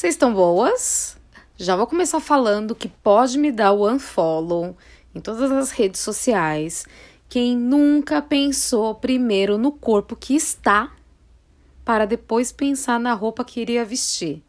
[0.00, 1.14] Vocês estão boas?
[1.58, 4.74] Já vou começar falando que pode me dar o unfollow
[5.14, 6.86] em todas as redes sociais
[7.28, 10.90] quem nunca pensou primeiro no corpo que está
[11.84, 14.42] para depois pensar na roupa que iria vestir.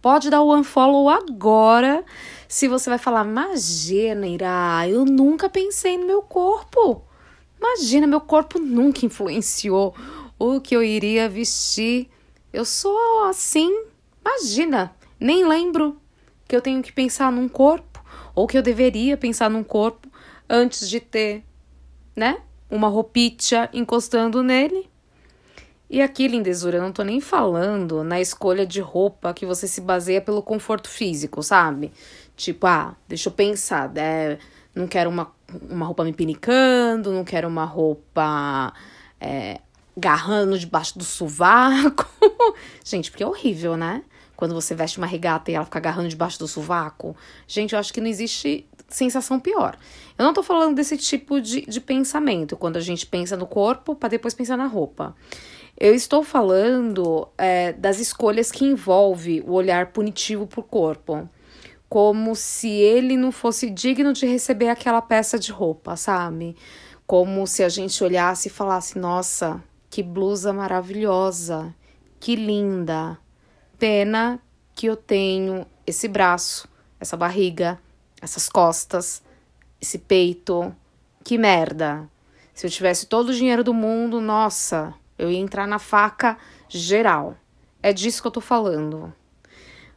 [0.00, 2.04] Pode dar o unfollow agora
[2.46, 7.02] se você vai falar, imagina, Ira, eu nunca pensei no meu corpo.
[7.58, 9.96] Imagina, meu corpo nunca influenciou
[10.38, 12.08] o que eu iria vestir.
[12.52, 16.00] Eu sou assim Imagina, nem lembro
[16.46, 18.02] que eu tenho que pensar num corpo,
[18.34, 20.08] ou que eu deveria pensar num corpo
[20.48, 21.44] antes de ter,
[22.14, 22.38] né?
[22.70, 24.88] Uma roupinha encostando nele.
[25.88, 29.80] E aqui, lindezura, eu não tô nem falando na escolha de roupa que você se
[29.80, 31.92] baseia pelo conforto físico, sabe?
[32.36, 34.38] Tipo, ah, deixa eu pensar, né?
[34.74, 35.32] Não quero uma,
[35.68, 38.72] uma roupa me pinicando, não quero uma roupa
[39.20, 39.60] é,
[39.96, 42.06] garrando debaixo do sovaco.
[42.84, 44.02] Gente, porque é horrível, né?
[44.36, 47.14] Quando você veste uma regata e ela fica agarrando debaixo do sovaco.
[47.46, 49.76] Gente, eu acho que não existe sensação pior.
[50.18, 53.94] Eu não tô falando desse tipo de, de pensamento, quando a gente pensa no corpo
[53.94, 55.14] para depois pensar na roupa.
[55.78, 61.28] Eu estou falando é, das escolhas que envolve o olhar punitivo pro corpo.
[61.88, 66.54] Como se ele não fosse digno de receber aquela peça de roupa, sabe?
[67.06, 71.74] Como se a gente olhasse e falasse: nossa, que blusa maravilhosa,
[72.20, 73.18] que linda.
[73.76, 74.40] Pena
[74.72, 76.68] que eu tenho esse braço,
[77.00, 77.78] essa barriga,
[78.22, 79.22] essas costas,
[79.80, 80.74] esse peito.
[81.24, 82.08] Que merda.
[82.54, 86.38] Se eu tivesse todo o dinheiro do mundo, nossa, eu ia entrar na faca
[86.68, 87.36] geral.
[87.82, 89.12] É disso que eu tô falando.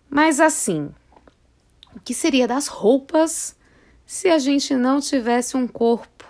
[0.10, 0.90] Mas assim,
[1.96, 3.56] o que seria das roupas
[4.06, 6.26] se a gente não tivesse um corpo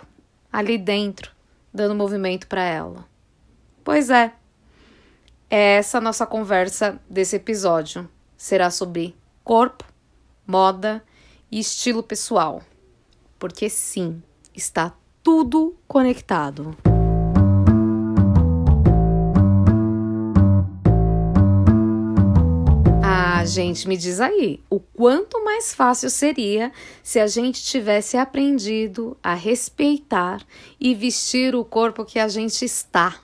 [0.52, 1.32] ali dentro
[1.72, 3.13] dando movimento para ela?
[3.84, 4.32] Pois é.
[5.50, 9.14] Essa nossa conversa desse episódio será sobre
[9.44, 9.84] corpo,
[10.46, 11.04] moda
[11.52, 12.62] e estilo pessoal.
[13.38, 14.22] Porque sim,
[14.54, 16.74] está tudo conectado.
[23.02, 29.14] Ah, gente, me diz aí, o quanto mais fácil seria se a gente tivesse aprendido
[29.22, 30.40] a respeitar
[30.80, 33.23] e vestir o corpo que a gente está.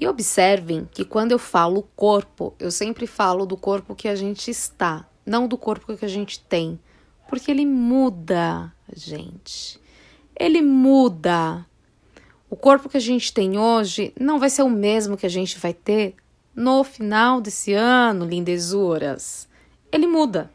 [0.00, 4.48] E observem que quando eu falo corpo, eu sempre falo do corpo que a gente
[4.48, 6.78] está, não do corpo que a gente tem,
[7.28, 9.80] porque ele muda, gente.
[10.38, 11.66] Ele muda.
[12.48, 15.58] O corpo que a gente tem hoje não vai ser o mesmo que a gente
[15.58, 16.14] vai ter
[16.54, 19.48] no final desse ano, lindezuras.
[19.90, 20.48] Ele muda.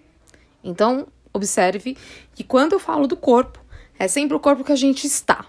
[0.64, 1.98] Então, observe
[2.34, 3.60] que quando eu falo do corpo,
[4.00, 5.46] é sempre o corpo que a gente está,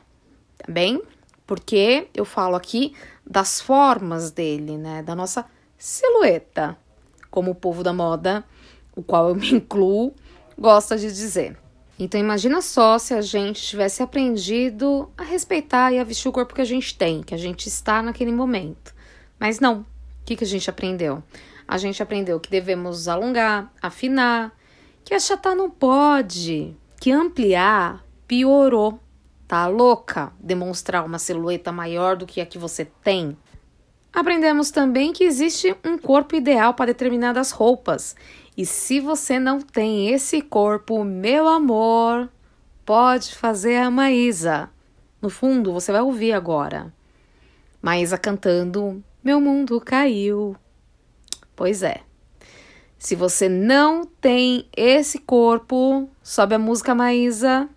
[0.59, 1.00] tá bem?
[1.47, 2.93] Porque eu falo aqui
[3.27, 5.03] das formas dele, né?
[5.03, 5.45] Da nossa
[5.79, 6.77] silhueta,
[7.31, 8.45] como o povo da moda,
[8.95, 10.15] o qual eu me incluo,
[10.59, 11.57] gosta de dizer.
[11.99, 16.55] Então imagina só se a gente tivesse aprendido a respeitar e a vestir o corpo
[16.55, 18.95] que a gente tem, que a gente está naquele momento.
[19.39, 19.81] Mas não.
[19.81, 19.87] O
[20.25, 21.23] que, que a gente aprendeu?
[21.69, 24.53] A gente aprendeu que devemos alongar, afinar,
[25.05, 28.99] que achatar não pode, que ampliar piorou.
[29.47, 30.32] Tá louca?
[30.41, 33.37] Demonstrar uma silhueta maior do que a que você tem?
[34.12, 38.15] Aprendemos também que existe um corpo ideal para determinadas roupas.
[38.56, 42.31] E se você não tem esse corpo, meu amor,
[42.87, 44.71] pode fazer a Maísa.
[45.21, 46.93] No fundo, você vai ouvir agora.
[47.82, 50.56] Maísa cantando Meu mundo caiu.
[51.56, 52.03] Pois é.
[52.99, 57.69] Se você não tem esse corpo, sobe a música Maísa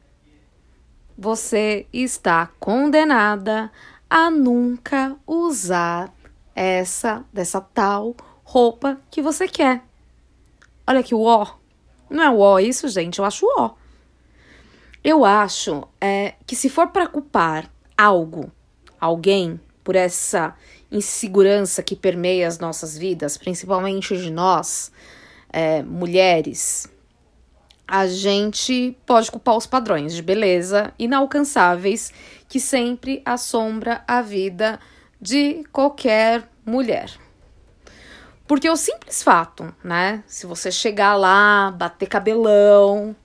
[1.18, 3.72] você está condenada
[4.10, 6.14] a nunca usar
[6.56, 9.82] essa dessa tal roupa que você quer.
[10.86, 11.56] Olha que o ó.
[12.10, 13.72] Não é o ó isso, gente, eu acho o ó.
[15.04, 18.52] Eu acho é, que se for para culpar algo,
[19.00, 20.56] alguém, por essa
[20.92, 24.92] insegurança que permeia as nossas vidas, principalmente de nós,
[25.50, 26.90] é, mulheres,
[27.88, 32.12] a gente pode culpar os padrões de beleza inalcançáveis
[32.50, 34.80] que sempre assombra a vida
[35.22, 37.12] de qualquer mulher.
[38.46, 40.24] Porque o simples fato, né?
[40.28, 43.16] Se você chegar lá, bater cabelão,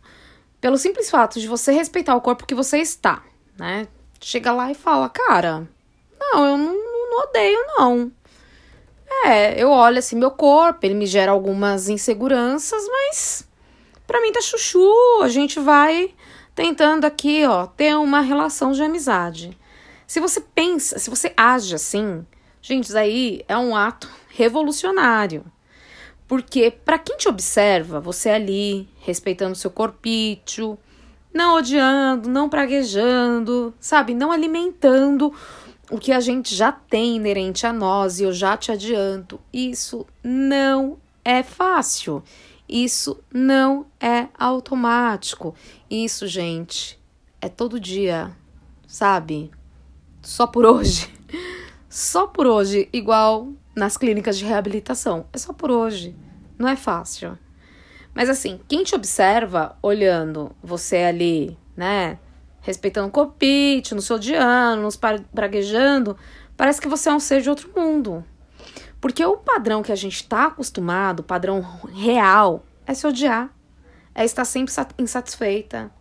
[0.60, 3.22] pelo simples fato de você respeitar o corpo que você está,
[3.58, 3.86] né?
[4.20, 5.68] Chega lá e fala, cara,
[6.18, 6.74] não, eu não,
[7.10, 8.12] não odeio, não.
[9.24, 13.48] É, eu olho assim meu corpo, ele me gera algumas inseguranças, mas
[14.12, 14.92] para mim tá chuchu,
[15.22, 16.12] a gente vai
[16.54, 19.56] tentando aqui, ó, ter uma relação de amizade.
[20.06, 22.22] Se você pensa, se você age assim,
[22.60, 25.42] gente, isso aí é um ato revolucionário.
[26.28, 30.78] Porque para quem te observa, você ali, respeitando seu corpício,
[31.32, 35.32] não odiando, não praguejando, sabe, não alimentando
[35.90, 40.06] o que a gente já tem inerente a nós, e eu já te adianto, isso
[40.22, 42.22] não é fácil.
[42.72, 45.54] Isso não é automático.
[45.90, 46.98] Isso, gente,
[47.38, 48.34] é todo dia,
[48.86, 49.50] sabe?
[50.22, 51.12] Só por hoje.
[51.86, 55.26] Só por hoje, igual nas clínicas de reabilitação.
[55.34, 56.16] É só por hoje.
[56.58, 57.38] Não é fácil.
[58.14, 62.18] Mas assim, quem te observa olhando você ali, né?
[62.62, 66.16] Respeitando o copite, no seu odiando, nos praguejando,
[66.56, 68.24] parece que você é um ser de outro mundo.
[69.02, 71.60] Porque o padrão que a gente está acostumado, o padrão
[71.92, 73.52] real, é se odiar,
[74.14, 75.92] é estar sempre insatisfeita.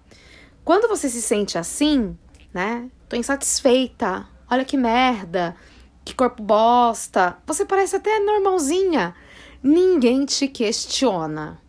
[0.64, 2.16] Quando você se sente assim,
[2.54, 2.92] né?
[3.10, 5.56] Tô insatisfeita, olha que merda,
[6.06, 9.16] que corpo bosta, você parece até normalzinha.
[9.64, 11.60] Ninguém te questiona.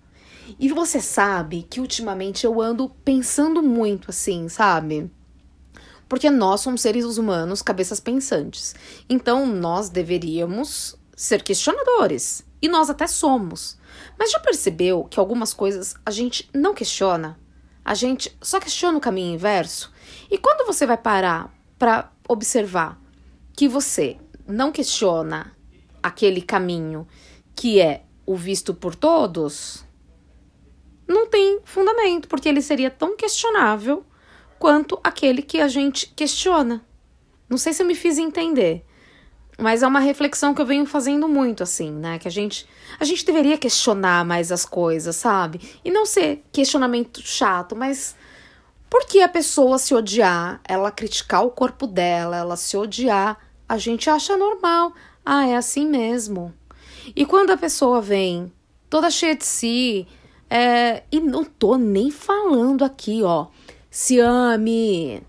[0.61, 5.11] E você sabe que ultimamente eu ando pensando muito assim, sabe?
[6.11, 8.75] Porque nós somos seres humanos, cabeças pensantes.
[9.09, 12.45] Então nós deveríamos ser questionadores.
[12.61, 13.79] E nós até somos.
[14.19, 17.39] Mas já percebeu que algumas coisas a gente não questiona?
[17.85, 19.93] A gente só questiona o caminho inverso?
[20.29, 23.01] E quando você vai parar para observar
[23.53, 24.17] que você
[24.49, 25.57] não questiona
[26.03, 27.07] aquele caminho
[27.55, 29.85] que é o visto por todos,
[31.07, 34.05] não tem fundamento, porque ele seria tão questionável
[34.59, 36.85] quanto aquele que a gente questiona.
[37.49, 38.85] Não sei se eu me fiz entender.
[39.59, 42.19] Mas é uma reflexão que eu venho fazendo muito, assim, né?
[42.19, 42.67] Que a gente,
[42.99, 45.61] a gente deveria questionar mais as coisas, sabe?
[45.85, 48.17] E não ser questionamento chato, mas
[48.89, 53.39] por que a pessoa se odiar, ela criticar o corpo dela, ela se odiar,
[53.69, 54.93] a gente acha normal.
[55.25, 56.53] Ah, é assim mesmo.
[57.15, 58.53] E quando a pessoa vem
[58.91, 60.07] toda cheia de si,
[60.51, 63.47] é, e não tô nem falando aqui, ó,
[63.91, 65.23] se ame,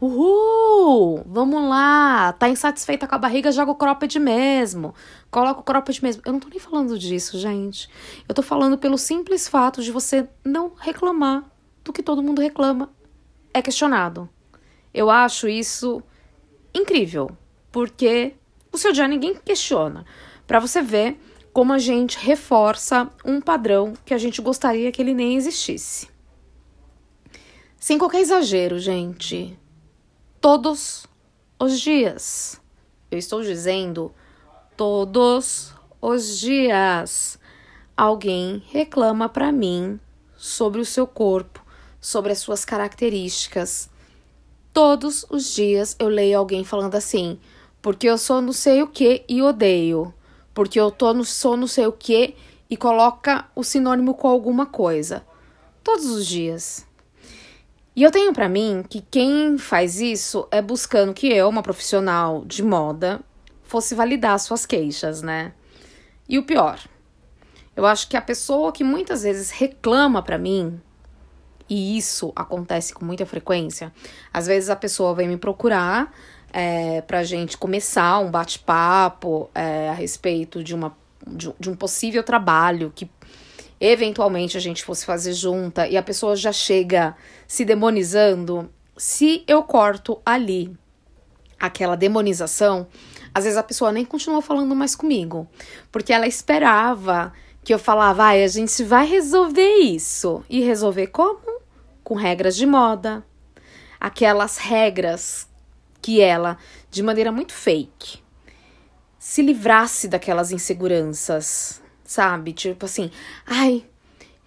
[0.00, 1.24] Uhul!
[1.26, 2.32] Vamos lá!
[2.32, 4.94] Tá insatisfeita com a barriga, joga o cropped mesmo.
[5.28, 6.22] Coloca o cropped mesmo.
[6.24, 7.90] Eu não tô nem falando disso, gente.
[8.28, 11.44] Eu tô falando pelo simples fato de você não reclamar
[11.82, 12.90] do que todo mundo reclama.
[13.52, 14.28] É questionado.
[14.94, 16.00] Eu acho isso
[16.72, 17.36] incrível,
[17.72, 18.34] porque
[18.70, 20.06] o seu dia ninguém questiona.
[20.46, 21.20] Para você ver
[21.52, 26.08] como a gente reforça um padrão que a gente gostaria que ele nem existisse.
[27.80, 29.57] Sem qualquer exagero, gente
[30.40, 31.06] todos
[31.58, 32.60] os dias.
[33.10, 34.12] Eu estou dizendo
[34.76, 37.38] todos os dias.
[37.96, 39.98] Alguém reclama para mim
[40.36, 41.64] sobre o seu corpo,
[42.00, 43.90] sobre as suas características.
[44.72, 47.40] Todos os dias eu leio alguém falando assim,
[47.82, 50.14] porque eu sou não sei o que e odeio,
[50.54, 52.36] porque eu tô no, sou não sei o que
[52.70, 55.26] e coloca o sinônimo com alguma coisa.
[55.82, 56.87] Todos os dias.
[57.98, 62.44] E eu tenho para mim que quem faz isso é buscando que eu, uma profissional
[62.44, 63.20] de moda,
[63.64, 65.52] fosse validar suas queixas, né?
[66.28, 66.78] E o pior,
[67.74, 70.80] eu acho que a pessoa que muitas vezes reclama para mim,
[71.68, 73.92] e isso acontece com muita frequência,
[74.32, 76.14] às vezes a pessoa vem me procurar
[76.52, 82.22] é, pra gente começar um bate-papo é, a respeito de, uma, de, de um possível
[82.22, 83.10] trabalho que
[83.80, 87.16] eventualmente a gente fosse fazer junta e a pessoa já chega
[87.46, 90.76] se demonizando, se eu corto ali
[91.58, 92.86] aquela demonização,
[93.34, 95.48] às vezes a pessoa nem continua falando mais comigo,
[95.90, 97.32] porque ela esperava
[97.68, 100.42] que eu falava, ai, a gente vai resolver isso.
[100.48, 101.60] E resolver como?
[102.02, 103.22] Com regras de moda.
[104.00, 105.46] Aquelas regras
[106.00, 106.56] que ela,
[106.90, 108.20] de maneira muito fake,
[109.18, 112.54] se livrasse daquelas inseguranças, sabe?
[112.54, 113.10] Tipo assim,
[113.46, 113.84] ai,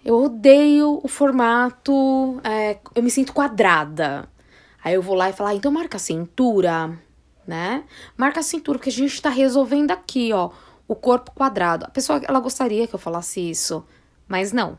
[0.04, 4.28] eu odeio o formato, é, eu me sinto quadrada.
[4.82, 6.98] Aí eu vou lá e falo, ah, então marca a cintura,
[7.46, 7.84] né?
[8.16, 10.50] Marca a cintura, porque a gente tá resolvendo aqui, ó,
[10.88, 11.84] o corpo quadrado.
[11.84, 13.86] A pessoa, ela gostaria que eu falasse isso,
[14.26, 14.76] mas não.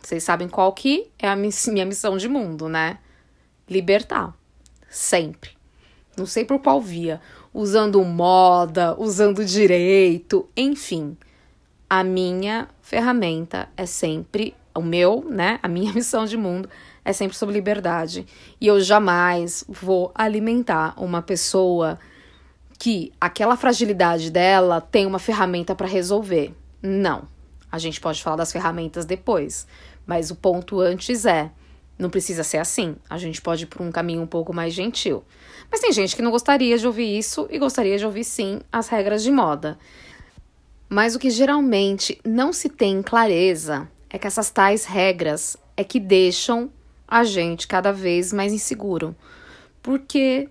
[0.00, 2.98] Vocês sabem qual que é a minha missão de mundo, né?
[3.68, 4.32] Libertar.
[4.88, 5.50] Sempre.
[6.16, 7.20] Não sei por qual via.
[7.52, 11.16] Usando moda, usando direito, enfim
[11.88, 15.58] a minha ferramenta é sempre o meu, né?
[15.62, 16.68] A minha missão de mundo
[17.04, 18.26] é sempre sobre liberdade.
[18.60, 21.98] E eu jamais vou alimentar uma pessoa
[22.78, 26.54] que aquela fragilidade dela tem uma ferramenta para resolver.
[26.82, 27.28] Não.
[27.70, 29.66] A gente pode falar das ferramentas depois,
[30.06, 31.50] mas o ponto antes é
[31.98, 32.96] não precisa ser assim.
[33.08, 35.24] A gente pode ir por um caminho um pouco mais gentil.
[35.70, 38.88] Mas tem gente que não gostaria de ouvir isso e gostaria de ouvir sim as
[38.88, 39.78] regras de moda.
[40.88, 45.98] Mas o que geralmente não se tem clareza é que essas tais regras é que
[45.98, 46.70] deixam
[47.06, 49.14] a gente cada vez mais inseguro.
[49.82, 50.48] Porque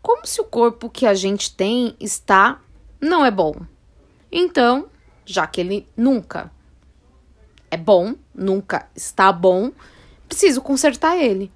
[0.00, 2.60] como se o corpo que a gente tem está
[3.00, 3.54] não é bom.
[4.30, 4.88] Então,
[5.24, 6.50] já que ele nunca
[7.70, 9.72] é bom, nunca está bom,
[10.28, 11.50] preciso consertar ele.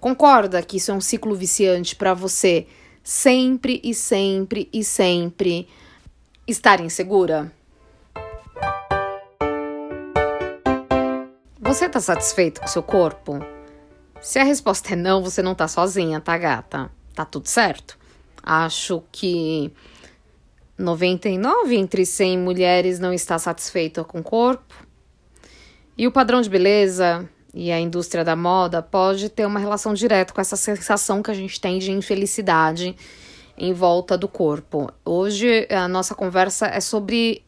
[0.00, 2.66] Concorda que isso é um ciclo viciante para você
[3.04, 5.68] sempre e sempre e sempre
[6.46, 7.52] estar insegura?
[11.72, 13.38] Você tá satisfeito com seu corpo?
[14.20, 16.90] Se a resposta é não, você não tá sozinha, tá, gata?
[17.14, 17.98] Tá tudo certo.
[18.42, 19.72] Acho que
[20.76, 24.86] 99 entre 100 mulheres não está satisfeita com o corpo.
[25.96, 30.34] E o padrão de beleza e a indústria da moda pode ter uma relação direta
[30.34, 32.94] com essa sensação que a gente tem de infelicidade
[33.56, 34.92] em volta do corpo.
[35.02, 37.42] Hoje a nossa conversa é sobre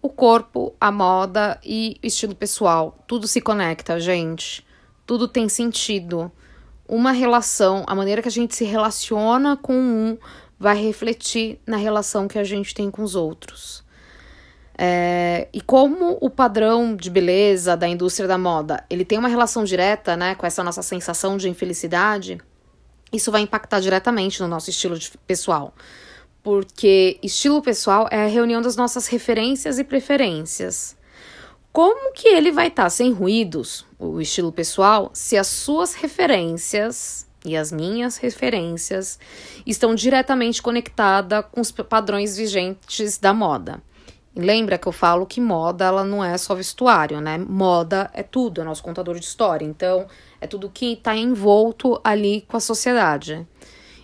[0.00, 2.96] o corpo, a moda e estilo pessoal.
[3.06, 4.66] Tudo se conecta, gente.
[5.04, 6.30] Tudo tem sentido.
[6.86, 10.18] Uma relação, a maneira que a gente se relaciona com um
[10.58, 13.84] vai refletir na relação que a gente tem com os outros.
[14.80, 19.64] É, e como o padrão de beleza da indústria da moda ele tem uma relação
[19.64, 22.40] direta né, com essa nossa sensação de infelicidade,
[23.12, 25.74] isso vai impactar diretamente no nosso estilo de, pessoal
[26.48, 30.96] porque estilo pessoal é a reunião das nossas referências e preferências.
[31.70, 37.28] Como que ele vai estar tá sem ruídos, o estilo pessoal, se as suas referências
[37.44, 39.18] e as minhas referências
[39.66, 43.82] estão diretamente conectadas com os padrões vigentes da moda?
[44.34, 47.36] Lembra que eu falo que moda ela não é só vestuário, né?
[47.36, 49.66] Moda é tudo, é nosso contador de história.
[49.66, 50.06] Então,
[50.40, 53.46] é tudo que está envolto ali com a sociedade.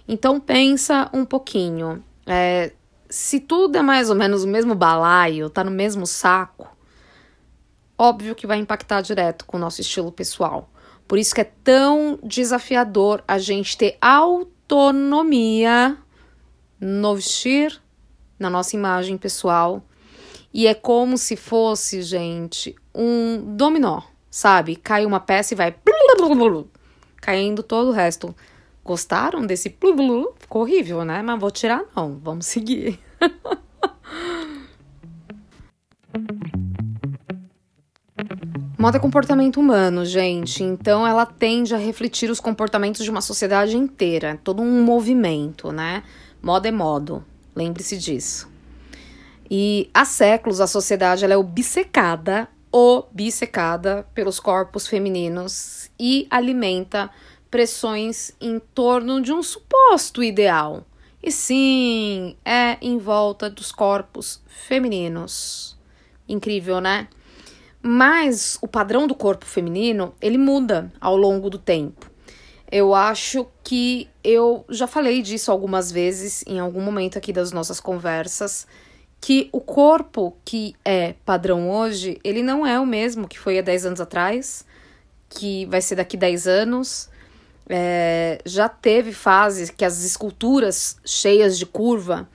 [0.06, 2.04] Então pensa um pouquinho.
[2.26, 2.72] É,
[3.08, 6.68] se tudo é mais ou menos o mesmo balaio, tá no mesmo saco,
[7.98, 10.70] óbvio que vai impactar direto com o nosso estilo pessoal.
[11.06, 15.96] Por isso que é tão desafiador a gente ter autonomia
[16.80, 17.80] no vestir,
[18.38, 19.82] na nossa imagem pessoal.
[20.52, 24.76] E é como se fosse, gente, um dominó, sabe?
[24.76, 25.74] Cai uma peça e vai
[27.20, 28.34] caindo todo o resto.
[28.84, 30.34] Gostaram desse blu blu?
[30.38, 31.22] Ficou horrível, né?
[31.22, 32.20] Mas vou tirar não.
[32.22, 33.00] Vamos seguir.
[38.78, 40.62] Moda é comportamento humano, gente.
[40.62, 44.28] Então ela tende a refletir os comportamentos de uma sociedade inteira.
[44.32, 46.02] É todo um movimento, né?
[46.42, 47.24] Moda é modo.
[47.56, 48.46] Lembre-se disso.
[49.50, 57.10] E há séculos a sociedade ela é obcecada, obcecada pelos corpos femininos e alimenta
[57.54, 60.84] pressões em torno de um suposto ideal.
[61.22, 65.78] E sim, é em volta dos corpos femininos.
[66.28, 67.06] Incrível, né?
[67.80, 72.10] Mas o padrão do corpo feminino, ele muda ao longo do tempo.
[72.72, 77.78] Eu acho que eu já falei disso algumas vezes em algum momento aqui das nossas
[77.78, 78.66] conversas,
[79.20, 83.62] que o corpo que é padrão hoje, ele não é o mesmo que foi há
[83.62, 84.66] 10 anos atrás,
[85.30, 87.13] que vai ser daqui 10 anos,
[87.68, 92.28] é, já teve fases que as esculturas cheias de curva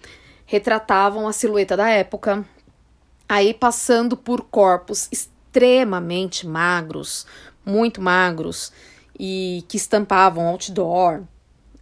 [0.46, 2.44] retratavam a silhueta da época,
[3.28, 7.28] aí passando por corpos extremamente magros,
[7.64, 8.72] muito magros,
[9.20, 11.22] e que estampavam outdoor.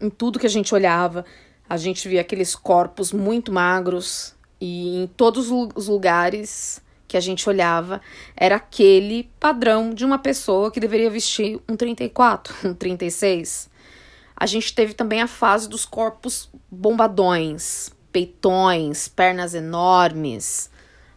[0.02, 1.24] Em tudo que a gente olhava,
[1.70, 7.48] a gente via aqueles corpos muito magros, e em todos os lugares que a gente
[7.48, 8.02] olhava
[8.36, 13.70] era aquele padrão de uma pessoa que deveria vestir um 34, um 36.
[14.36, 20.70] A gente teve também a fase dos corpos bombadões, peitões, pernas enormes,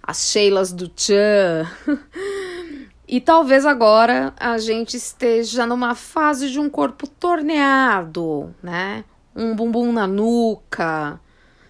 [0.02, 1.68] as Sheilas do Chan.
[3.06, 9.04] e talvez agora a gente esteja numa fase de um corpo torneado, né?
[9.36, 11.20] Um bumbum na nuca.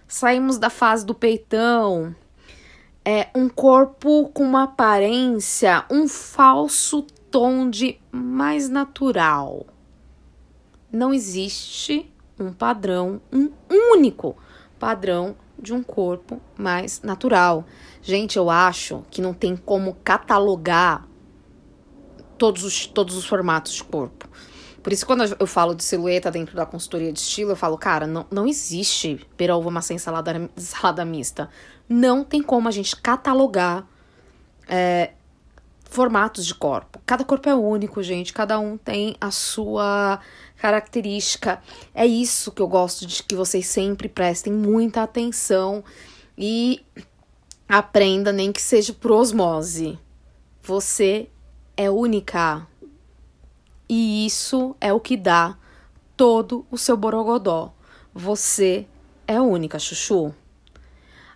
[0.06, 2.14] Saímos da fase do peitão,
[3.04, 9.66] é um corpo com uma aparência, um falso tom de mais natural.
[10.92, 14.36] Não existe um padrão, um único
[14.78, 17.64] padrão de um corpo mais natural.
[18.02, 21.06] Gente, eu acho que não tem como catalogar
[22.36, 24.28] todos os, todos os formatos de corpo.
[24.82, 28.06] Por isso, quando eu falo de silhueta dentro da consultoria de estilo, eu falo, cara,
[28.06, 31.50] não, não existe peralva maçã salada, salada mista.
[31.88, 33.86] Não tem como a gente catalogar
[34.68, 35.10] é,
[35.84, 37.00] formatos de corpo.
[37.04, 38.32] Cada corpo é único, gente.
[38.32, 40.20] Cada um tem a sua
[40.56, 41.60] característica.
[41.92, 45.82] É isso que eu gosto de que vocês sempre prestem muita atenção
[46.38, 46.84] e
[47.68, 49.98] aprenda, nem que seja por osmose.
[50.62, 51.28] Você
[51.76, 52.66] é única.
[53.92, 55.56] E isso é o que dá
[56.16, 57.74] todo o seu borogodó.
[58.14, 58.86] Você
[59.26, 60.32] é única, chuchu.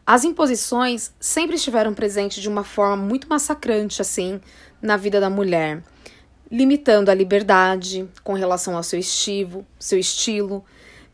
[0.06, 4.40] As imposições sempre estiveram presentes de uma forma muito massacrante, assim,
[4.80, 5.82] na vida da mulher,
[6.48, 10.64] limitando a liberdade com relação ao seu estilo, seu estilo,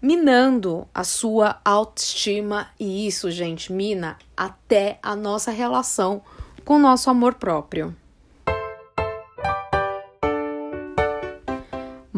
[0.03, 6.21] minando a sua autoestima e isso, gente, mina até a nossa relação
[6.67, 7.97] com o nosso amor próprio.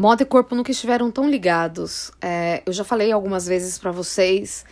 [0.03, 2.11] Moda e corpo nunca estiveram tão ligados.
[2.21, 4.65] É, eu já falei algumas vezes para vocês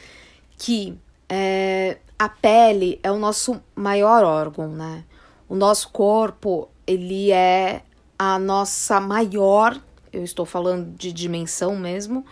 [0.57, 5.05] que é, a pele é o nosso maior órgão, né?
[5.47, 7.81] O nosso corpo, ele é
[8.19, 12.25] a nossa maior, eu estou falando de dimensão mesmo,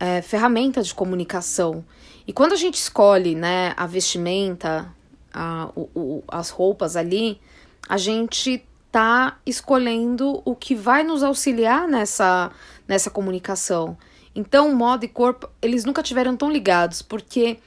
[0.00, 1.84] é, ferramenta de comunicação.
[2.26, 4.90] E quando a gente escolhe, né, a vestimenta,
[5.30, 7.38] a, o, o, as roupas ali,
[7.86, 12.52] a gente tá escolhendo o que vai nos auxiliar nessa,
[12.86, 13.98] nessa comunicação.
[14.32, 17.58] Então, moda e corpo, eles nunca tiveram tão ligados, porque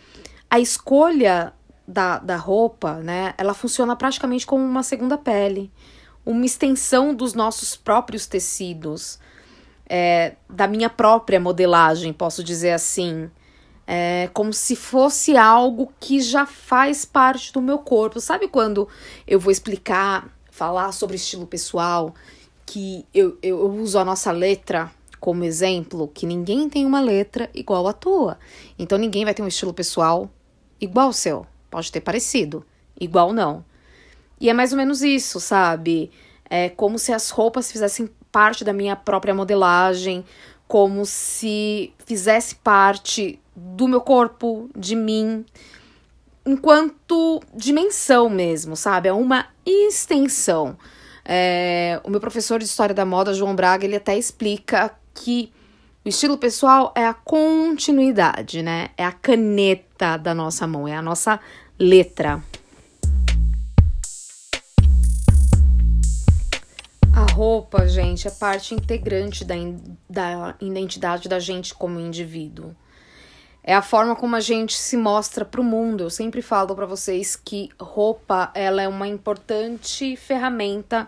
[0.49, 1.51] a escolha
[1.85, 5.69] da, da roupa, né, ela funciona praticamente como uma segunda pele,
[6.25, 9.19] uma extensão dos nossos próprios tecidos,
[9.85, 13.29] é, da minha própria modelagem, posso dizer assim.
[13.85, 18.19] É como se fosse algo que já faz parte do meu corpo.
[18.19, 18.87] Sabe quando
[19.25, 22.15] eu vou explicar falar sobre estilo pessoal,
[22.65, 27.47] que eu, eu, eu uso a nossa letra como exemplo, que ninguém tem uma letra
[27.53, 28.39] igual à tua.
[28.77, 30.27] Então ninguém vai ter um estilo pessoal
[30.81, 31.45] igual ao seu.
[31.69, 32.65] Pode ter parecido,
[32.99, 33.63] igual não.
[34.41, 36.09] E é mais ou menos isso, sabe?
[36.49, 40.25] É como se as roupas fizessem parte da minha própria modelagem,
[40.67, 45.45] como se fizesse parte do meu corpo, de mim
[46.47, 49.09] enquanto dimensão mesmo, sabe?
[49.09, 50.77] É uma extensão.
[51.25, 55.51] É, o meu professor de História da Moda, João Braga, ele até explica que
[56.05, 58.89] o estilo pessoal é a continuidade, né?
[58.97, 61.37] É a caneta da nossa mão, é a nossa
[61.77, 62.41] letra.
[67.13, 69.55] A roupa, gente, é parte integrante da,
[70.09, 72.73] da identidade da gente como indivíduo
[73.67, 76.05] é a forma como a gente se mostra para o mundo.
[76.05, 81.05] Eu sempre falo para vocês que roupa ela é uma importante ferramenta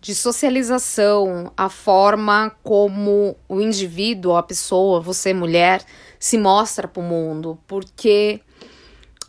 [0.00, 5.84] de socialização, a forma como o indivíduo, a pessoa, você mulher,
[6.18, 8.40] se mostra para o mundo, porque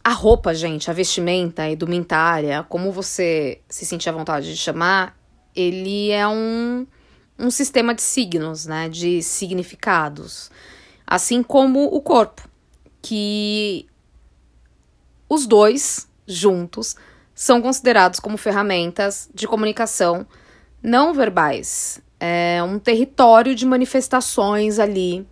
[0.02, 5.18] a roupa, gente, a vestimenta, a indumentária, como você se sentir à vontade de chamar,
[5.54, 6.88] ele é um,
[7.38, 10.50] um sistema de signos, né, de significados,
[11.06, 12.53] assim como o corpo
[13.04, 13.86] que
[15.30, 16.96] os dois juntos
[17.36, 20.26] são considerados como ferramentas de comunicação
[20.82, 22.02] não verbais.
[22.20, 25.28] É um território de manifestações ali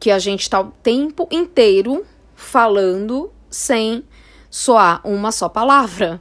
[0.00, 4.02] que a gente está o tempo inteiro falando sem
[4.50, 6.18] soar uma só palavra.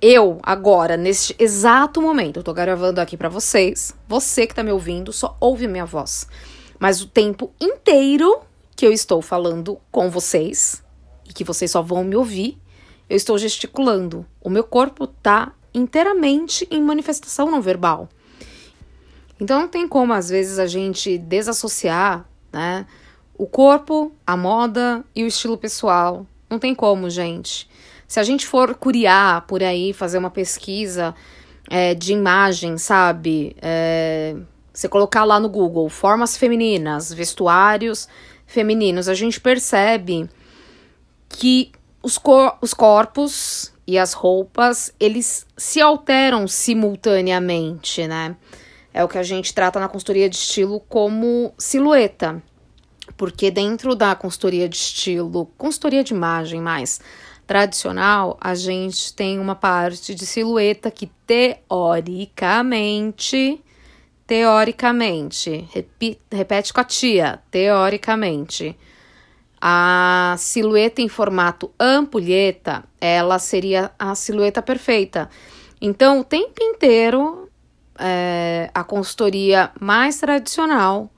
[0.00, 3.94] Eu, agora, neste exato momento, eu tô gravando aqui para vocês.
[4.06, 6.26] Você que tá me ouvindo só ouve minha voz.
[6.78, 8.42] Mas o tempo inteiro
[8.76, 10.82] que eu estou falando com vocês
[11.28, 12.58] e que vocês só vão me ouvir,
[13.08, 14.26] eu estou gesticulando.
[14.40, 18.08] O meu corpo está inteiramente em manifestação não verbal.
[19.40, 22.86] Então não tem como às vezes a gente desassociar, né,
[23.36, 26.26] o corpo, a moda e o estilo pessoal.
[26.48, 27.68] Não tem como, gente.
[28.06, 31.14] Se a gente for curiar por aí, fazer uma pesquisa
[31.70, 33.56] é, de imagem, sabe?
[33.60, 34.36] É,
[34.72, 38.08] você colocar lá no Google formas femininas, vestuários
[38.52, 40.28] femininos, a gente percebe
[41.28, 48.36] que os, cor os corpos e as roupas, eles se alteram simultaneamente, né?
[48.94, 52.42] É o que a gente trata na consultoria de estilo como silhueta.
[53.16, 57.00] Porque dentro da consultoria de estilo, consultoria de imagem mais
[57.46, 63.62] tradicional, a gente tem uma parte de silhueta que teoricamente
[64.32, 65.68] teoricamente,
[66.30, 68.74] repete com a tia, teoricamente,
[69.64, 75.30] A silhueta em formato ampulheta, ela seria a silhueta perfeita.
[75.80, 77.48] Então, o tempo inteiro,
[77.96, 81.08] é, a consultoria mais tradicional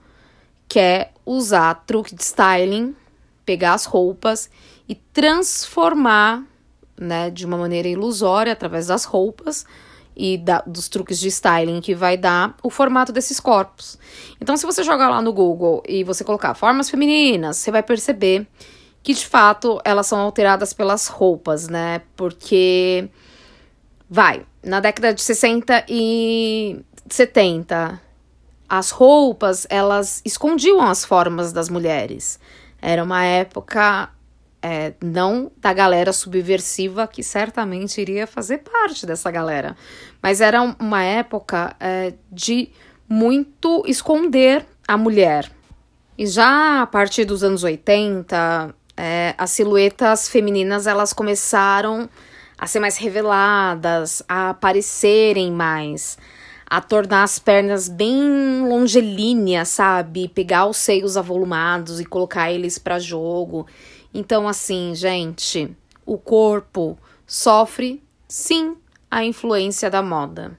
[0.69, 2.95] quer usar truque de styling,
[3.47, 4.51] pegar as roupas
[4.87, 6.45] e transformar,
[7.01, 9.65] né, de uma maneira ilusória, através das roupas,
[10.17, 13.99] e da, dos truques de styling que vai dar o formato desses corpos.
[14.41, 18.47] Então, se você jogar lá no Google e você colocar formas femininas, você vai perceber
[19.03, 22.01] que de fato elas são alteradas pelas roupas, né?
[22.17, 23.09] Porque
[24.09, 28.01] vai, na década de 60 e 70,
[28.69, 32.39] as roupas elas escondiam as formas das mulheres.
[32.81, 34.11] Era uma época
[34.67, 39.77] é, não da galera subversiva que certamente iria fazer parte dessa galera,
[40.23, 42.71] mas era uma época é, de
[43.07, 45.53] muito esconder a mulher.
[46.17, 52.09] E já a partir dos anos 80, é, as silhuetas femininas elas começaram
[52.57, 56.17] a ser mais reveladas, a aparecerem mais,
[56.67, 60.27] a tornar as pernas bem longilíneas, sabe?
[60.27, 63.67] Pegar os seios avolumados e colocar eles para jogo.
[64.15, 66.97] Então, assim, gente, o corpo
[67.27, 68.77] sofre sim
[69.11, 70.57] a influência da moda.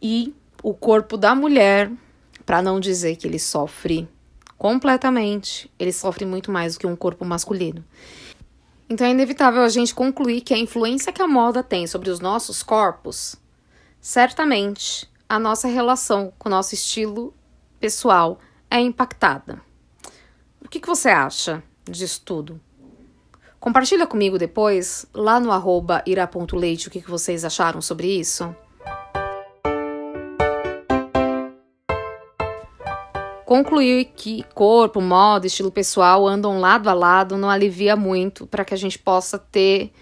[0.00, 1.92] E o corpo da mulher,
[2.46, 4.08] para não dizer que ele sofre
[4.56, 7.84] completamente, ele sofre muito mais do que um corpo masculino.
[8.88, 12.20] Então é inevitável a gente concluir que a influência que a moda tem sobre os
[12.20, 13.36] nossos corpos,
[14.00, 17.34] certamente a nossa relação com o nosso estilo
[17.78, 18.38] pessoal
[18.70, 19.60] é impactada.
[20.64, 21.62] O que, que você acha?
[21.90, 22.60] Disso tudo.
[23.58, 28.54] Compartilha comigo depois, lá no arroba ira.leite, o que, vocês acharam sobre isso.
[33.44, 38.74] Concluir que corpo, moda, estilo pessoal andam lado a lado não alivia muito para que
[38.74, 39.92] a gente possa ter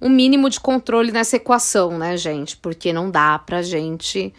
[0.00, 2.56] um mínimo de controle nessa equação, né, gente?
[2.56, 4.32] Porque não dá pra gente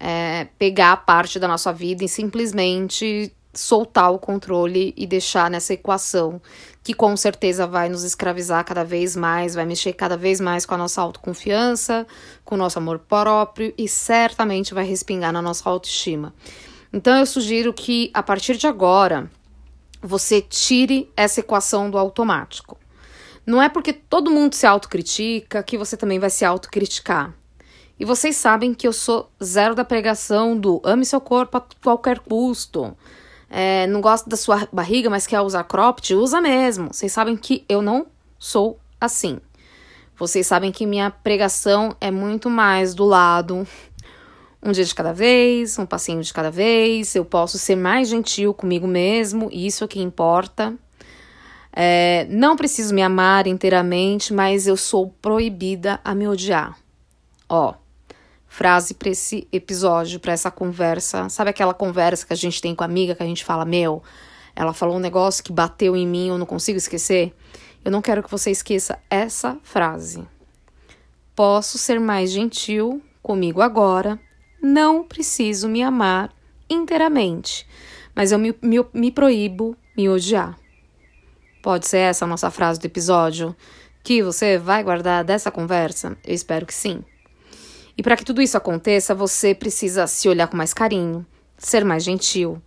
[0.00, 6.40] é, pegar parte da nossa vida e simplesmente soltar o controle e deixar nessa equação
[6.82, 10.74] que com certeza vai nos escravizar cada vez mais, vai mexer cada vez mais com
[10.74, 12.06] a nossa autoconfiança,
[12.44, 16.32] com o nosso amor próprio e certamente vai respingar na nossa autoestima.
[16.92, 19.30] Então eu sugiro que a partir de agora
[20.00, 22.78] você tire essa equação do automático.
[23.44, 27.34] Não é porque todo mundo se autocritica que você também vai se autocriticar.
[28.00, 32.20] E vocês sabem que eu sou zero da pregação do ame seu corpo a qualquer
[32.20, 32.96] custo
[33.50, 36.88] é, não gosta da sua barriga, mas quer usar cropped, usa mesmo.
[36.92, 38.06] Vocês sabem que eu não
[38.38, 39.38] sou assim.
[40.16, 43.66] Vocês sabem que minha pregação é muito mais do lado
[44.62, 47.14] um dia de cada vez, um passinho de cada vez.
[47.14, 50.74] Eu posso ser mais gentil comigo mesmo, isso é que importa.
[51.72, 56.76] É, não preciso me amar inteiramente, mas eu sou proibida a me odiar.
[57.48, 57.74] Ó,
[58.48, 61.28] frase para esse episódio, para essa conversa.
[61.28, 64.02] Sabe aquela conversa que a gente tem com a amiga que a gente fala: Meu,
[64.56, 67.32] ela falou um negócio que bateu em mim, eu não consigo esquecer?
[67.84, 70.26] Eu não quero que você esqueça essa frase.
[71.36, 74.18] Posso ser mais gentil comigo agora,
[74.60, 76.34] não preciso me amar
[76.68, 77.66] inteiramente,
[78.14, 80.58] mas eu me, me, me proíbo me odiar.
[81.62, 83.54] Pode ser essa a nossa frase do episódio?
[84.02, 86.16] Que você vai guardar dessa conversa?
[86.24, 87.04] Eu espero que sim.
[87.98, 92.04] E para que tudo isso aconteça, você precisa se olhar com mais carinho, ser mais
[92.04, 92.62] gentil,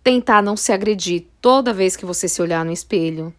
[0.00, 3.34] tentar não se agredir toda vez que você se olhar no espelho,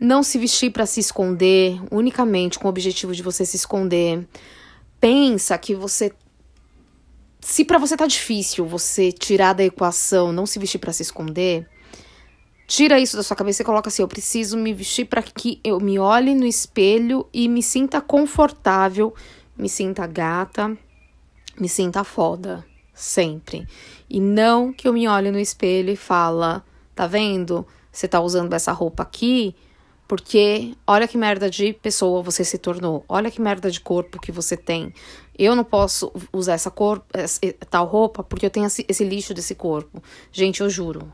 [0.00, 4.26] não se vestir para se esconder unicamente com o objetivo de você se esconder.
[4.98, 6.10] Pensa que você
[7.40, 11.68] se para você tá difícil você tirar da equação, não se vestir para se esconder,
[12.66, 15.78] tira isso da sua cabeça e coloca assim: eu preciso me vestir para que eu
[15.80, 19.14] me olhe no espelho e me sinta confortável
[19.58, 20.76] me sinta gata,
[21.58, 23.66] me sinta foda, sempre.
[24.08, 27.66] E não que eu me olhe no espelho e fala, tá vendo?
[27.90, 29.54] Você tá usando essa roupa aqui
[30.08, 33.04] porque olha que merda de pessoa você se tornou.
[33.06, 34.94] Olha que merda de corpo que você tem.
[35.38, 39.34] Eu não posso usar essa cor, essa, tal roupa porque eu tenho esse, esse lixo
[39.34, 40.02] desse corpo.
[40.32, 41.12] Gente, eu juro.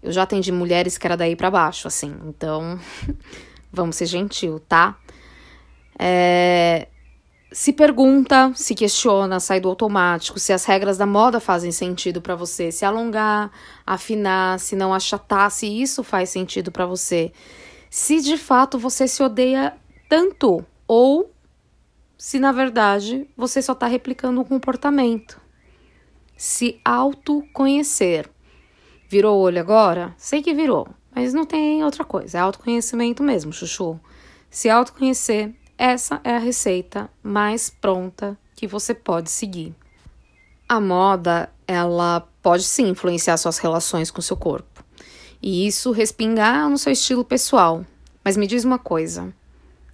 [0.00, 2.14] Eu já atendi mulheres que era daí para baixo, assim.
[2.24, 2.78] Então,
[3.72, 4.96] vamos ser gentil, tá?
[5.98, 6.86] É,
[7.52, 12.34] se pergunta, se questiona, sai do automático, se as regras da moda fazem sentido para
[12.34, 13.50] você, se alongar,
[13.86, 17.32] afinar, se não achatar, se isso faz sentido para você.
[17.88, 19.74] Se de fato você se odeia
[20.08, 21.30] tanto ou
[22.18, 25.40] se na verdade você só está replicando um comportamento.
[26.36, 28.28] Se autoconhecer.
[29.08, 30.14] Virou olho agora?
[30.18, 34.00] Sei que virou, Mas não tem outra coisa, é autoconhecimento mesmo, chuchu.
[34.50, 39.74] Se autoconhecer, essa é a receita mais pronta que você pode seguir.
[40.68, 44.84] A moda, ela pode sim influenciar suas relações com seu corpo.
[45.42, 47.84] E isso respingar no seu estilo pessoal.
[48.24, 49.32] Mas me diz uma coisa: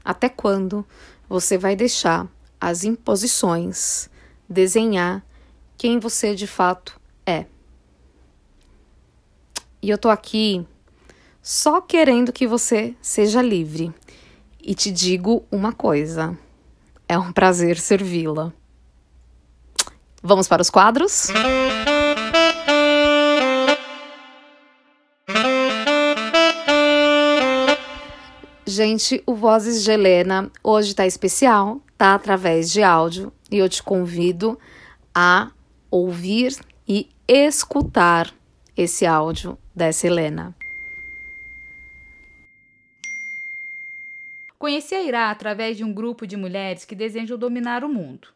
[0.04, 0.86] até quando
[1.28, 2.28] você vai deixar
[2.60, 4.08] as imposições
[4.48, 5.24] desenhar
[5.76, 7.46] quem você de fato é?
[9.80, 10.64] E eu tô aqui
[11.42, 13.92] só querendo que você seja livre.
[14.62, 16.38] E te digo uma coisa:
[17.08, 18.52] é um prazer servi-la.
[20.22, 21.26] Vamos para os quadros?
[28.64, 33.82] Gente, o Vozes de Helena hoje tá especial, tá através de áudio, e eu te
[33.82, 34.56] convido
[35.12, 35.50] a
[35.90, 36.56] ouvir
[36.88, 38.32] e escutar
[38.76, 40.54] esse áudio dessa Helena.
[44.62, 48.28] Conheci a Irá através de um grupo de mulheres que desejam dominar o mundo.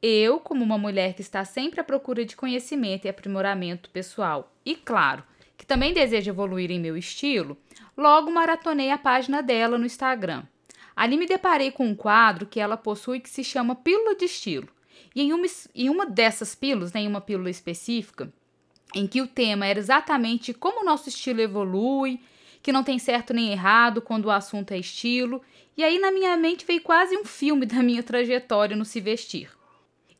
[0.00, 4.76] Eu, como uma mulher que está sempre à procura de conhecimento e aprimoramento pessoal, e
[4.76, 5.24] claro,
[5.56, 7.58] que também deseja evoluir em meu estilo,
[7.96, 10.44] logo maratonei a página dela no Instagram.
[10.94, 14.68] Ali me deparei com um quadro que ela possui que se chama Pílula de Estilo.
[15.12, 18.32] E em uma, em uma dessas pílulas, né, em uma pílula específica,
[18.94, 22.20] em que o tema era exatamente como o nosso estilo evolui,
[22.64, 25.42] que não tem certo nem errado quando o assunto é estilo,
[25.76, 29.50] e aí na minha mente veio quase um filme da minha trajetória no se vestir.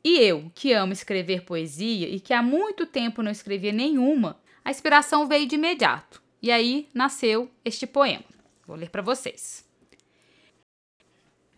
[0.04, 4.70] E eu, que amo escrever poesia e que há muito tempo não escrevia nenhuma, a
[4.70, 6.22] inspiração veio de imediato.
[6.42, 8.24] E aí nasceu este poema.
[8.66, 9.64] Vou ler para vocês.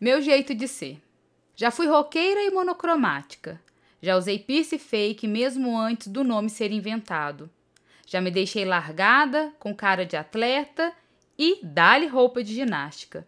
[0.00, 1.02] Meu jeito de ser.
[1.56, 3.60] Já fui roqueira e monocromática.
[4.00, 7.50] Já usei piercing fake mesmo antes do nome ser inventado.
[8.06, 10.92] Já me deixei largada, com cara de atleta
[11.36, 13.26] e dá-lhe roupa de ginástica.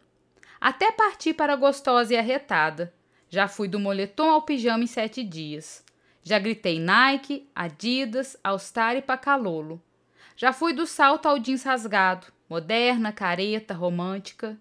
[0.60, 2.94] Até parti para gostosa e arretada.
[3.28, 5.84] Já fui do moletom ao pijama em sete dias.
[6.22, 9.82] Já gritei Nike, Adidas, All Star e Pacalolo.
[10.36, 14.56] Já fui do salto ao jeans rasgado, moderna, careta, romântica.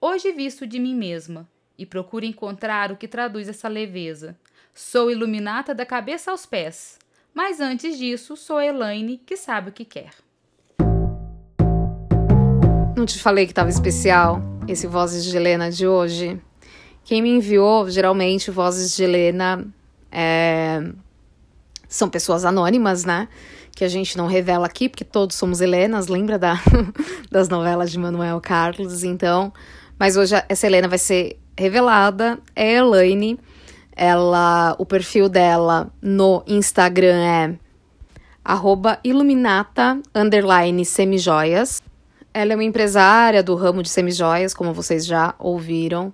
[0.00, 4.38] Hoje visto de mim mesma e procuro encontrar o que traduz essa leveza.
[4.72, 6.98] Sou iluminata da cabeça aos pés,
[7.34, 10.10] mas antes disso sou Elaine que sabe o que quer.
[12.96, 16.40] Não te falei que estava especial esse Vozes de Helena de hoje?
[17.04, 19.66] Quem me enviou, geralmente, Vozes de Helena
[20.10, 20.80] é...
[21.88, 23.28] são pessoas anônimas, né?
[23.76, 26.54] Que a gente não revela aqui, porque todos somos Helenas, lembra da,
[27.30, 29.04] das novelas de Manuel Carlos?
[29.04, 29.52] Então,
[29.98, 32.38] mas hoje essa Helena vai ser revelada.
[32.54, 33.38] É Elaine.
[33.96, 37.54] Ela, o perfil dela no Instagram é
[38.44, 41.82] arroba iluminata underline semijoias.
[42.32, 46.12] Ela é uma empresária do ramo de semijoias, como vocês já ouviram.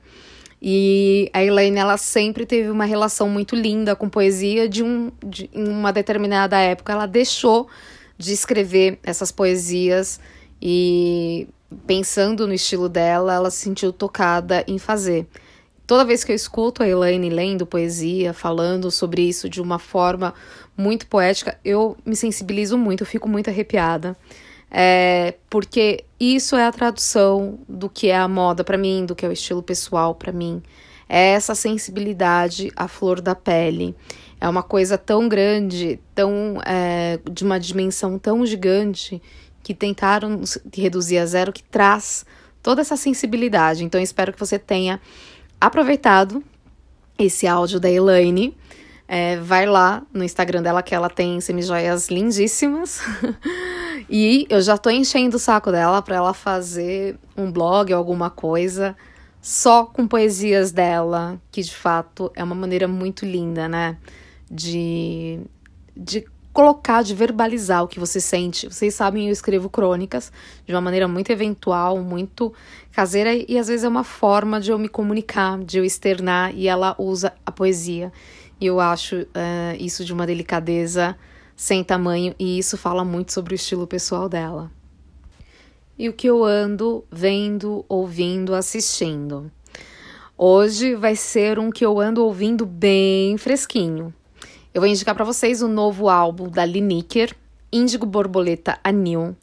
[0.62, 4.68] E a Elaine, ela sempre teve uma relação muito linda com poesia.
[4.68, 7.66] De, um, de em uma determinada época, ela deixou
[8.18, 10.20] de escrever essas poesias
[10.60, 11.48] e
[11.86, 15.26] pensando no estilo dela, ela se sentiu tocada em fazer.
[15.90, 20.32] Toda vez que eu escuto a Elaine lendo poesia, falando sobre isso de uma forma
[20.76, 24.16] muito poética, eu me sensibilizo muito, eu fico muito arrepiada.
[24.70, 29.26] É, porque isso é a tradução do que é a moda para mim, do que
[29.26, 30.62] é o estilo pessoal para mim.
[31.08, 33.92] É essa sensibilidade à flor da pele.
[34.40, 39.20] É uma coisa tão grande, tão é, de uma dimensão tão gigante
[39.60, 40.40] que tentaram
[40.72, 42.24] reduzir a zero, que traz
[42.62, 43.82] toda essa sensibilidade.
[43.82, 45.00] Então, espero que você tenha
[45.60, 46.42] aproveitado
[47.18, 48.56] esse áudio da Elaine.
[49.06, 53.00] É, vai lá no Instagram dela que ela tem semijoias lindíssimas.
[54.08, 58.30] e eu já tô enchendo o saco dela para ela fazer um blog ou alguma
[58.30, 58.96] coisa
[59.42, 63.96] só com poesias dela, que de fato é uma maneira muito linda, né?
[64.50, 65.40] De,
[65.96, 68.68] de colocar, de verbalizar o que você sente.
[68.68, 70.32] Vocês sabem, eu escrevo crônicas
[70.66, 72.52] de uma maneira muito eventual, muito
[72.92, 76.66] caseira, e às vezes é uma forma de eu me comunicar, de eu externar, e
[76.66, 78.12] ela usa a poesia.
[78.60, 79.26] E eu acho uh,
[79.78, 81.16] isso de uma delicadeza
[81.56, 84.70] sem tamanho, e isso fala muito sobre o estilo pessoal dela.
[85.98, 89.50] E o que eu ando vendo, ouvindo, assistindo.
[90.36, 94.14] Hoje vai ser um que eu ando ouvindo bem fresquinho.
[94.72, 97.34] Eu vou indicar para vocês o novo álbum da Liniker,
[97.72, 99.36] Índigo Borboleta Anil.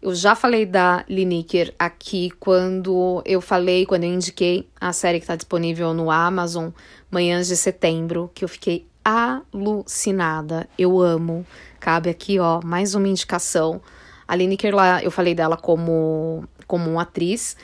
[0.00, 5.24] Eu já falei da Liniker aqui quando eu falei, quando eu indiquei a série que
[5.24, 6.68] está disponível no Amazon,
[7.10, 10.68] Manhãs de Setembro, que eu fiquei alucinada.
[10.78, 11.44] Eu amo.
[11.80, 13.82] Cabe aqui, ó, mais uma indicação.
[14.28, 17.56] A Lineker, lá, eu falei dela como, como uma atriz.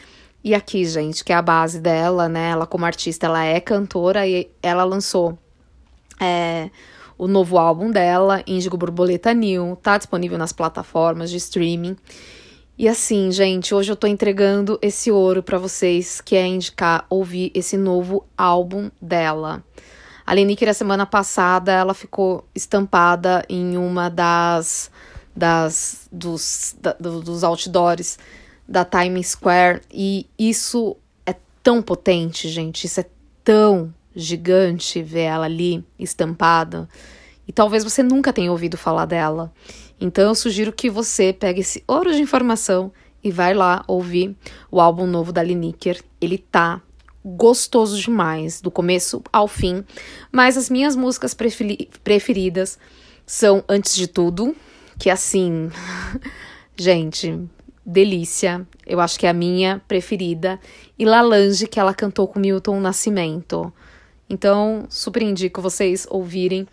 [0.42, 2.50] E aqui, gente, que é a base dela, né?
[2.50, 5.38] Ela como artista, ela é cantora e ela lançou
[6.20, 6.70] é,
[7.24, 11.96] o novo álbum dela, Índigo Borboleta New, tá disponível nas plataformas de streaming.
[12.76, 17.50] E assim, gente, hoje eu tô entregando esse ouro para vocês, que é indicar ouvir
[17.54, 19.64] esse novo álbum dela.
[20.26, 24.90] A Lenique, na semana passada, ela ficou estampada em uma das,
[25.34, 28.18] das dos, da, dos outdoors
[28.68, 29.80] da Times Square.
[29.90, 32.84] E isso é tão potente, gente.
[32.84, 33.06] Isso é
[33.42, 36.88] tão gigante ver ela ali estampada.
[37.46, 39.52] E talvez você nunca tenha ouvido falar dela.
[40.00, 44.36] Então eu sugiro que você pegue esse ouro de informação e vai lá ouvir
[44.70, 46.02] o álbum novo da Liniker.
[46.20, 46.82] Ele tá
[47.24, 49.84] gostoso demais, do começo ao fim.
[50.30, 51.34] Mas as minhas músicas
[52.02, 52.78] preferidas
[53.26, 54.54] são Antes de Tudo,
[54.98, 55.70] que assim,
[56.76, 57.40] gente,
[57.84, 60.60] Delícia, eu acho que é a minha preferida,
[60.98, 63.72] e Lalange, que ela cantou com Milton Nascimento.
[64.28, 66.66] Então, super indico vocês ouvirem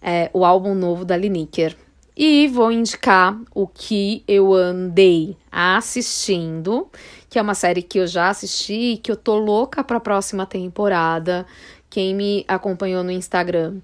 [0.00, 1.76] é, o álbum novo da Lineker.
[2.16, 6.88] E vou indicar o que eu andei assistindo,
[7.28, 11.44] que é uma série que eu já assisti que eu tô louca pra próxima temporada.
[11.90, 13.76] Quem me acompanhou no Instagram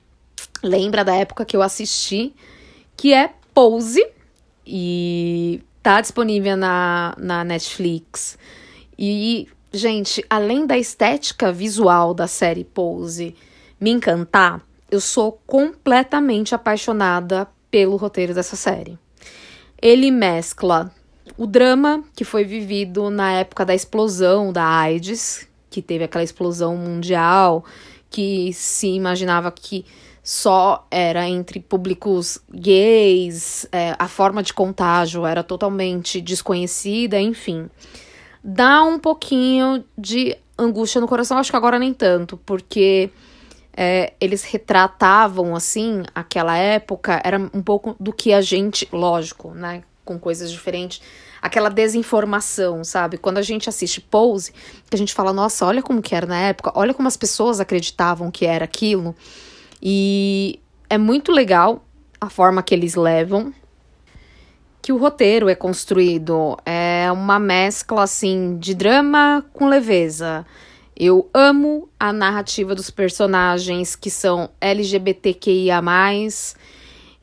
[0.63, 2.35] lembra da época que eu assisti,
[2.97, 4.07] que é Pose.
[4.67, 8.39] E Tá disponível na, na Netflix.
[8.97, 13.35] E, gente, além da estética visual da série Pose
[13.81, 18.99] me encantar, eu sou completamente apaixonada pelo roteiro dessa série.
[19.81, 20.93] Ele mescla
[21.37, 26.77] o drama que foi vivido na época da explosão da AIDS, que teve aquela explosão
[26.77, 27.65] mundial,
[28.11, 29.85] que se imaginava que
[30.23, 37.69] só era entre públicos gays, é, a forma de contágio era totalmente desconhecida, enfim.
[38.43, 43.11] Dá um pouquinho de angústia no coração, acho que agora nem tanto, porque
[43.77, 49.83] é, eles retratavam, assim, aquela época, era um pouco do que a gente, lógico, né,
[50.05, 51.01] com coisas diferentes,
[51.41, 53.17] aquela desinformação, sabe?
[53.17, 56.39] Quando a gente assiste Pose, que a gente fala, nossa, olha como que era na
[56.39, 59.15] época, olha como as pessoas acreditavam que era aquilo.
[59.81, 61.85] E é muito legal
[62.21, 63.53] a forma que eles levam,
[64.83, 66.59] que o roteiro é construído.
[66.67, 70.45] É uma mescla, assim, de drama com leveza.
[70.95, 75.81] Eu amo a narrativa dos personagens que são LGBTQIA.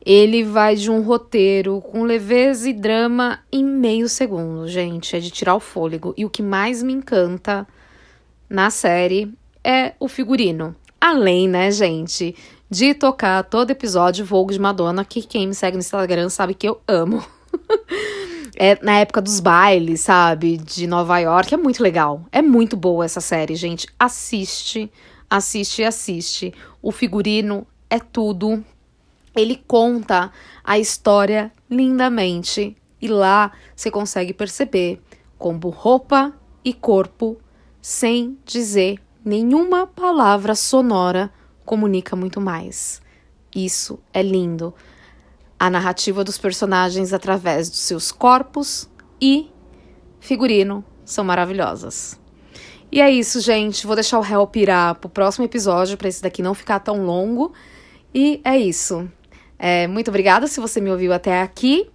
[0.05, 5.15] Ele vai de um roteiro com leveza e drama em meio segundo, gente.
[5.15, 6.13] É de tirar o fôlego.
[6.17, 7.67] E o que mais me encanta
[8.49, 9.31] na série
[9.63, 10.73] é o figurino.
[10.99, 12.35] Além, né, gente,
[12.69, 16.67] de tocar todo episódio Vogue de Madonna, que quem me segue no Instagram sabe que
[16.67, 17.23] eu amo.
[18.57, 20.57] é na época dos bailes, sabe?
[20.57, 21.53] De Nova York.
[21.53, 22.25] É muito legal.
[22.31, 23.87] É muito boa essa série, gente.
[23.97, 24.91] Assiste,
[25.29, 26.53] assiste, assiste.
[26.81, 28.63] O figurino é tudo.
[29.35, 30.31] Ele conta
[30.63, 32.75] a história lindamente.
[33.01, 35.01] E lá você consegue perceber
[35.37, 36.33] como roupa
[36.65, 37.37] e corpo,
[37.81, 41.31] sem dizer nenhuma palavra sonora
[41.65, 43.01] comunica muito mais.
[43.55, 44.73] Isso é lindo.
[45.59, 48.89] A narrativa dos personagens através dos seus corpos
[49.21, 49.51] e
[50.19, 52.17] figurino são maravilhosas.
[52.91, 53.85] E é isso, gente.
[53.85, 57.53] Vou deixar o réu pirar pro próximo episódio, para esse daqui não ficar tão longo.
[58.13, 59.09] E é isso.
[59.57, 61.89] É, muito obrigada se você me ouviu até aqui.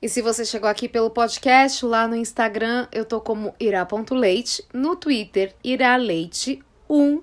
[0.00, 4.96] E se você chegou aqui pelo podcast, lá no Instagram eu tô como ira.leite, no
[4.96, 7.20] Twitter iraleite1.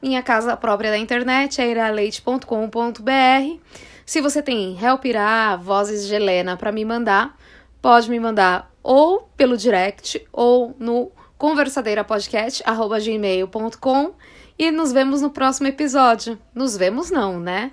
[0.00, 3.58] Minha casa própria da internet é iraleite.com.br.
[4.08, 7.36] Se você tem Help Irá, vozes de Helena para me mandar,
[7.82, 14.14] pode me mandar ou pelo direct ou no conversadeirapodcast@gmail.com
[14.58, 16.38] e nos vemos no próximo episódio.
[16.54, 17.72] Nos vemos não, né?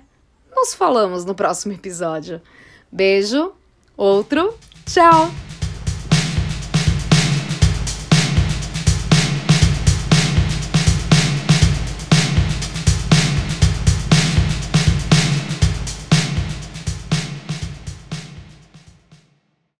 [0.54, 2.42] Nos falamos no próximo episódio.
[2.92, 3.54] Beijo.
[3.96, 4.52] Outro.
[4.84, 5.45] Tchau!